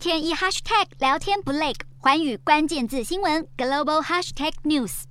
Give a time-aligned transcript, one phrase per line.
[0.00, 5.02] 天一 hashtag 聊天不累，寰宇关键字新闻 global hashtag news。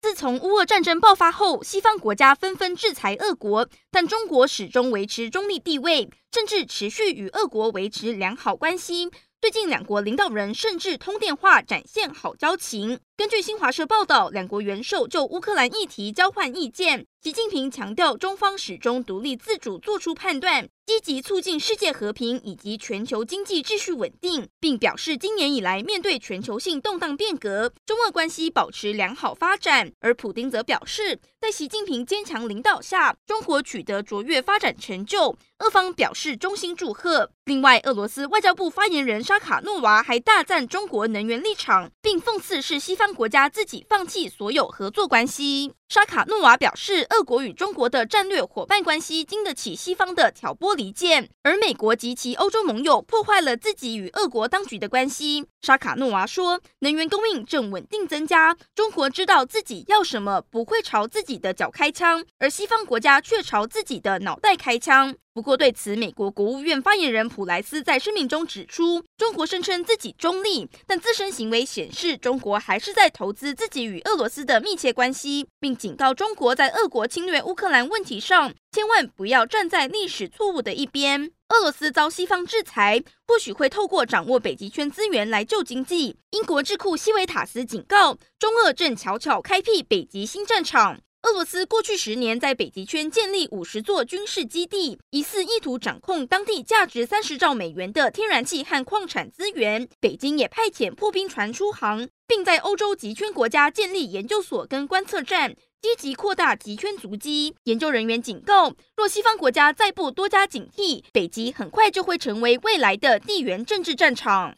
[0.00, 9.10] 自从乌俄战争爆发后，西方国家纷纷制裁俄国，但中国始终维持中立地位，甚至持续与俄国维持良好关系。
[9.40, 13.00] 最近，两国领导人甚至通电话，展现好交情。
[13.20, 17.04] 根据新华社报道，两国元首就乌克兰议题交换意见。
[17.20, 29.92] 习近平强调，中方始终独立自主做出判断，积极促进世界和平以及全球经济秩序稳定，并表示，今年以来面对全球性动荡变革，中俄关系保持良好发展。
[30.00, 37.30] 而普丁则表示，在习近平坚强领导下，中国取得卓越发展成就，俄方表示衷心祝贺。
[37.44, 45.72] 另外，俄罗斯外交部发言人沙卡诺娃还大赞中国能源立场，并讽刺是西方国家自己放弃所有合作关系。
[45.88, 55.46] 沙卡诺娃表示，俄国与中国的战略伙伴关系经得起西方的挑拨离间，而美国及其欧洲盟友破坏了自己与俄国当局的关系。
[55.62, 65.16] 沙卡诺娃说，能源供应正稳定增加，中国知道自己要什么，不会朝自己的脚开枪，而西方国家却朝自己的脑袋开枪。
[65.32, 81.30] 不过，对此，美国国务院发言人普莱斯在声明中指出，中国声称自己中立，但自身行为显示中国还是在投资自己与俄罗斯的密切关系，并警告中国在俄国侵略乌克兰问题上，千万不要站在历史错误的一边。
[81.50, 86.16] 俄罗斯遭西方制裁，或许会透过掌握北极圈资源来救经济。
[86.30, 90.98] 英国智库西维塔斯警告，中俄正悄悄开辟北极新战场。
[91.22, 99.86] 俄罗斯过去十年在北极圈建立五十座军事基地，疑似意图掌控当地价值三十兆美元的天然气和矿产资源。
[100.00, 107.54] 北京也派遣破冰船出航，并在欧洲极圈国家建立研究所跟观测站，积极扩大极圈足迹。
[107.64, 114.56] 研究人员警告，若西方国家再不多加警惕，北极很快就会成为未来的地缘政治战场。